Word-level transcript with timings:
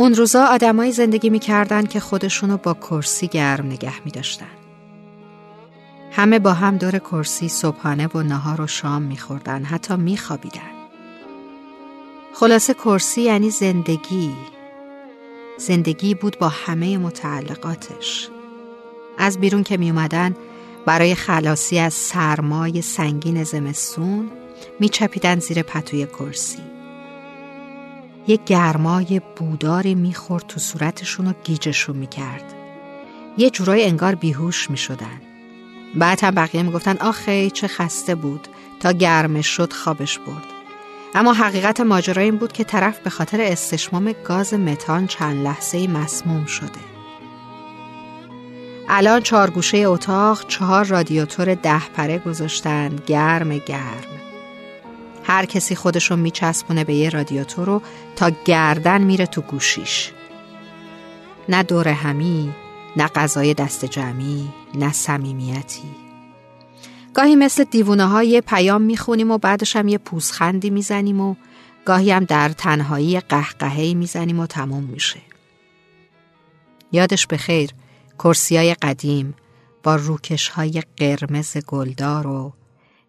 اون 0.00 0.14
روزا 0.14 0.46
آدمایی 0.46 0.92
زندگی 0.92 1.30
می‌کردن 1.30 1.86
که 1.86 2.00
خودشونو 2.00 2.56
با 2.56 2.74
کرسی 2.74 3.28
گرم 3.28 3.66
نگه 3.66 4.04
میداشتن. 4.04 4.46
همه 6.12 6.38
با 6.38 6.52
هم 6.52 6.76
دور 6.76 6.98
کرسی 6.98 7.48
صبحانه 7.48 8.06
و 8.06 8.22
نهار 8.22 8.60
و 8.60 8.66
شام 8.66 9.02
میخوردن 9.02 9.64
حتی 9.64 9.96
میخوابیدن. 9.96 10.70
خلاصه 12.34 12.74
کرسی 12.74 13.22
یعنی 13.22 13.50
زندگی 13.50 14.34
زندگی 15.58 16.14
بود 16.14 16.38
با 16.38 16.48
همه 16.48 16.98
متعلقاتش 16.98 18.28
از 19.18 19.38
بیرون 19.38 19.62
که 19.62 19.76
می 19.76 19.90
اومدن 19.90 20.36
برای 20.86 21.14
خلاصی 21.14 21.78
از 21.78 21.94
سرمای 21.94 22.82
سنگین 22.82 23.44
زمستون 23.44 24.30
میچپیدن 24.80 25.38
زیر 25.38 25.62
پتوی 25.62 26.06
کرسی 26.06 26.67
یک 28.28 28.44
گرمای 28.44 29.20
بوداری 29.36 29.94
می‌خورد 29.94 30.46
تو 30.46 30.60
صورتشون 30.60 31.26
و 31.26 31.32
گیجشون 31.44 31.96
می‌کرد. 31.96 32.54
یه 33.38 33.50
جورای 33.50 33.84
انگار 33.84 34.14
بیهوش 34.14 34.70
می‌شدن. 34.70 35.20
بعد 35.94 36.24
هم 36.24 36.34
بقیه 36.34 36.62
می‌گفتن 36.62 36.96
آخه 36.96 37.50
چه 37.50 37.68
خسته 37.68 38.14
بود. 38.14 38.48
تا 38.80 38.92
گرمش 38.92 39.46
شد 39.46 39.72
خوابش 39.72 40.18
برد. 40.18 40.44
اما 41.14 41.32
حقیقت 41.32 41.80
ماجرا 41.80 42.22
این 42.22 42.36
بود 42.36 42.52
که 42.52 42.64
طرف 42.64 42.98
به 42.98 43.10
خاطر 43.10 43.40
استشمام 43.40 44.14
گاز 44.24 44.54
متان 44.54 45.06
چند 45.06 45.44
لحظه 45.44 45.86
مسموم 45.86 46.46
شده. 46.46 46.80
الان 48.88 49.20
چهار 49.20 49.50
گوشه 49.50 49.78
اتاق 49.78 50.46
چهار 50.46 50.84
رادیاتور 50.84 51.54
ده 51.54 51.88
پره 51.88 52.18
گذاشتن. 52.18 52.96
گرم 53.06 53.58
گرم. 53.58 54.27
هر 55.28 55.44
کسی 55.44 55.74
خودشو 55.74 56.16
میچسبونه 56.16 56.84
به 56.84 56.94
یه 56.94 57.08
رادیاتور 57.08 57.66
رو 57.66 57.82
تا 58.16 58.30
گردن 58.44 59.00
میره 59.00 59.26
تو 59.26 59.40
گوشیش. 59.40 60.12
نه 61.48 61.62
دور 61.62 61.88
همی 61.88 62.54
نه 62.96 63.06
غذای 63.06 63.54
دست 63.54 63.84
جمعی 63.84 64.48
نه 64.74 64.92
صمیمیتی. 64.92 65.88
گاهی 67.14 67.36
مثل 67.36 67.64
دیوونه 67.64 68.06
های 68.06 68.40
پیام 68.40 68.82
می‌خونیم 68.82 69.30
و 69.30 69.38
بعدش 69.38 69.76
هم 69.76 69.88
یه 69.88 69.98
پوزخندی 69.98 70.70
می‌زنیم 70.70 71.20
و 71.20 71.34
گاهی 71.84 72.10
هم 72.10 72.24
در 72.24 72.48
تنهایی 72.48 73.20
قهقههی 73.20 73.94
می‌زنیم 73.94 74.40
و 74.40 74.46
تموم 74.46 74.84
میشه. 74.84 75.20
یادش 76.92 77.26
به 77.26 77.36
خیر 77.36 77.70
کرسیای 78.18 78.74
قدیم 78.74 79.34
با 79.82 79.96
روکش 79.96 80.48
های 80.48 80.82
قرمز 80.96 81.56
گلدار 81.56 82.26
و 82.26 82.52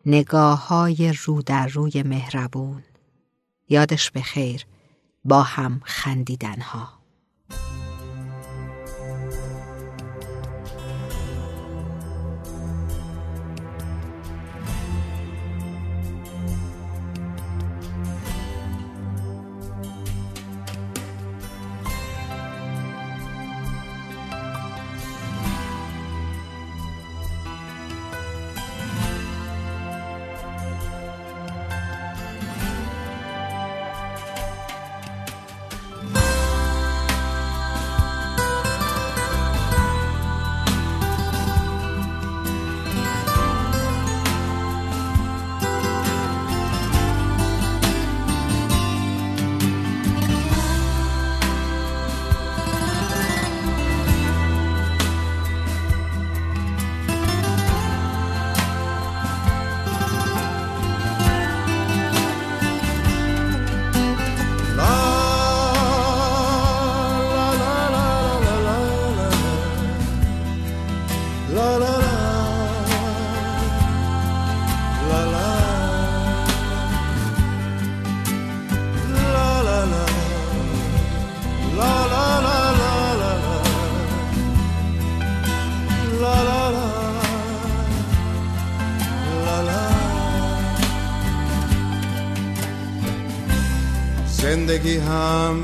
نگاه 0.09 0.67
های 0.67 1.13
رو 1.13 1.41
در 1.41 1.67
روی 1.67 2.03
مهربون. 2.03 2.83
یادش 3.69 4.11
به 4.11 4.21
خیر 4.21 4.65
با 5.25 5.41
هم 5.43 5.81
خندیدن 5.83 6.61
ها 6.61 6.98
زندگی 94.69 94.97
هم 94.97 95.57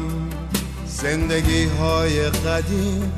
زندگی 0.85 1.65
های 1.65 2.29
قدیم. 2.29 3.11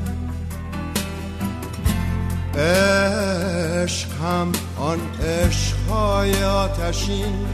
عشق 2.54 4.08
هم 4.22 4.52
آن 4.78 4.98
عشق 5.22 5.76
های 5.90 6.44
آتشین. 6.44 7.46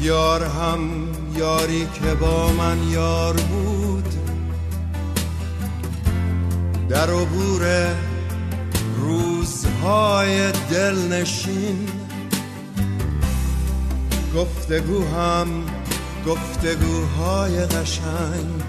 یار 0.00 0.44
هم 0.44 1.08
یاری 1.36 1.86
که 1.94 2.14
با 2.14 2.52
من 2.52 2.88
یار 2.90 3.34
بود. 3.34 4.14
در 6.88 7.10
عبور 7.10 7.94
روزهای 9.00 10.52
دلنشین. 10.52 11.88
گفتگو 14.36 15.04
هم 15.04 15.65
گفتگوهای 16.26 17.66
قشنگ. 17.66 18.62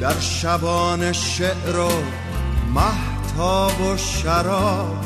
در 0.00 0.20
شبان 0.20 1.12
شعر 1.12 1.78
و 1.78 1.90
محتاب 2.74 3.80
و 3.80 3.96
شراب. 3.96 5.04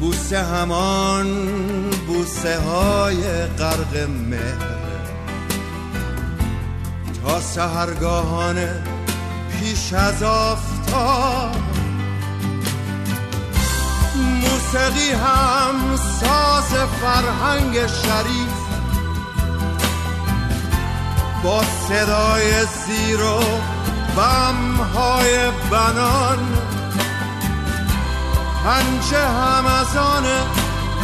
بوسه 0.00 0.42
همان 0.42 1.26
بوسه 2.06 2.60
های 2.60 3.22
غرق 3.58 3.96
مهر. 4.30 4.74
تا 7.24 7.40
سهرگاهانه 7.40 8.82
پیش 9.52 9.92
از 9.92 10.22
آفتاب. 10.22 11.83
موسیقی 14.74 15.10
هم 15.12 15.96
ساز 15.96 16.74
فرهنگ 17.00 17.86
شریف. 17.86 18.54
با 21.44 21.62
صدای 21.88 22.64
زیر 22.86 23.20
و 23.22 24.22
های 24.94 25.50
بنان. 25.70 26.38
پنجه 28.64 29.28
هم 29.28 29.66
از 29.66 29.96
آن 29.96 30.24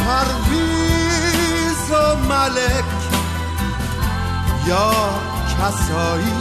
پرویز 0.05 1.91
و 1.91 2.15
ملک. 2.15 2.85
یا 4.67 4.93
کسایی 5.57 6.33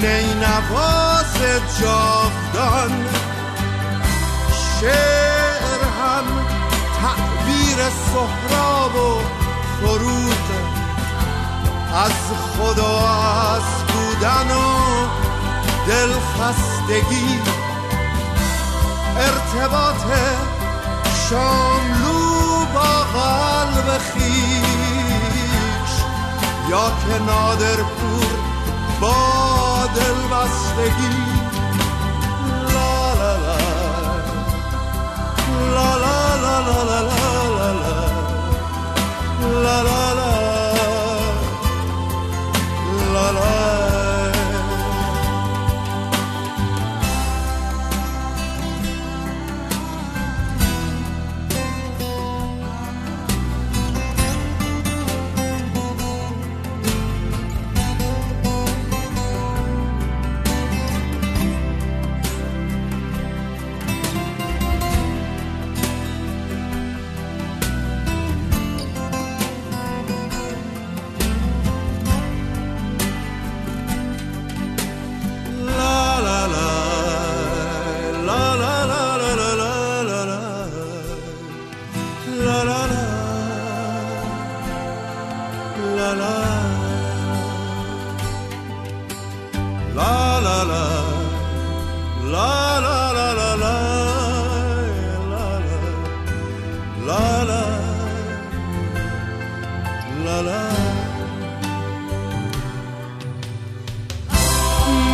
نینواز 0.00 1.36
جاودان. 1.80 3.06
شعر 4.80 5.35
تعبیر 7.06 7.76
سهراب 8.12 8.96
و 8.96 9.20
فروغ 9.80 10.46
از 11.94 12.12
خدا 12.56 13.08
از 13.54 13.62
بودن 13.88 14.50
و 14.50 15.06
دلخستگی 15.88 17.40
ارتباط 19.18 20.02
شاملو 21.30 22.64
با 22.74 23.20
قلب 23.20 23.98
خیش. 23.98 25.92
یا 26.70 26.86
که 26.88 27.18
نادر 27.24 27.76
پور 27.76 28.26
با 29.00 29.86
دلبستگی. 29.94 31.35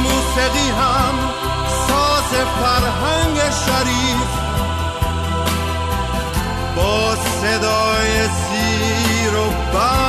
موسیقی 0.02 0.68
هم 0.70 1.14
ساز 1.88 2.30
فرهنگ 2.60 3.36
شریف 3.36 4.30
با 6.76 7.16
صدای 7.16 8.22
زیر 8.22 9.36
و 9.36 9.50
بم 9.50 10.01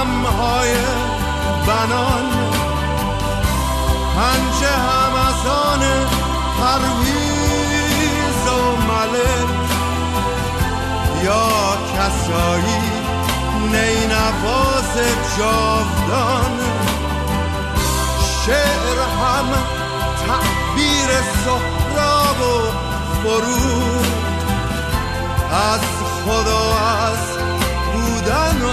کسایی 12.23 12.81
نینواز 13.71 14.93
جاودان. 15.37 16.55
شعر 18.45 18.97
هم 19.21 19.47
تعبیر 20.27 21.09
سهراب 21.45 22.39
و 22.41 22.43
فرود. 23.23 24.07
از 25.51 25.81
خدا 26.25 26.65
از 26.77 27.23
بودن 27.93 28.57
و 28.61 28.67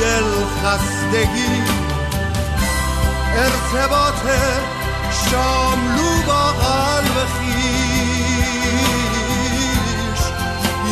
دلخستگی 0.00 1.62
ارتباط 3.36 4.24
شاملو 5.30 6.22
با 6.26 6.44
قلب 6.52 7.16
خیش. 7.38 8.02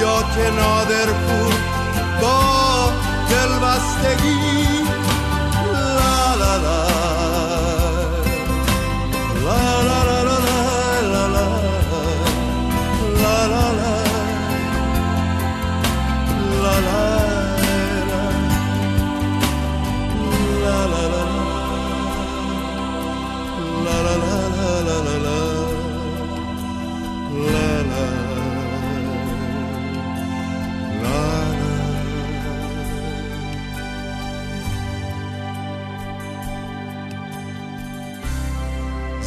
یا 0.00 0.22
که 0.22 0.50
نادر 0.50 1.06
با 1.06 1.49
وابستگی. 3.60 4.59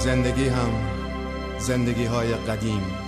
زندگی 0.03 0.47
هم 0.47 0.71
زندگی 1.59 2.05
های 2.05 2.33
قدیم. 2.33 3.02